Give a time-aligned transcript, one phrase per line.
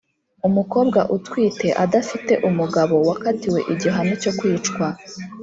[0.47, 4.85] Umukobwa utwite adafite umugabo wakatiwe igihano cyo kwicwa